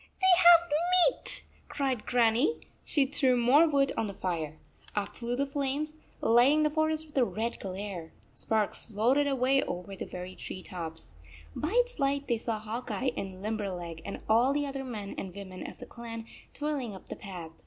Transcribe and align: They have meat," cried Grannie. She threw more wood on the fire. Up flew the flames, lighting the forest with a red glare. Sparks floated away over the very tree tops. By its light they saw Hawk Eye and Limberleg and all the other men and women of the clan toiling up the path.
They 0.19 0.35
have 0.35 0.69
meat," 1.13 1.43
cried 1.69 2.07
Grannie. 2.07 2.61
She 2.83 3.05
threw 3.05 3.37
more 3.37 3.67
wood 3.69 3.91
on 3.95 4.07
the 4.07 4.15
fire. 4.15 4.57
Up 4.95 5.15
flew 5.15 5.35
the 5.35 5.45
flames, 5.45 5.99
lighting 6.21 6.63
the 6.63 6.71
forest 6.71 7.05
with 7.05 7.15
a 7.19 7.23
red 7.23 7.59
glare. 7.59 8.11
Sparks 8.33 8.85
floated 8.85 9.27
away 9.27 9.61
over 9.61 9.95
the 9.95 10.07
very 10.07 10.33
tree 10.35 10.63
tops. 10.63 11.13
By 11.55 11.73
its 11.73 11.99
light 11.99 12.27
they 12.27 12.39
saw 12.39 12.57
Hawk 12.57 12.89
Eye 12.89 13.11
and 13.15 13.43
Limberleg 13.43 14.01
and 14.03 14.23
all 14.27 14.53
the 14.53 14.65
other 14.65 14.83
men 14.83 15.13
and 15.19 15.35
women 15.35 15.69
of 15.69 15.77
the 15.77 15.85
clan 15.85 16.25
toiling 16.55 16.95
up 16.95 17.09
the 17.09 17.15
path. 17.15 17.51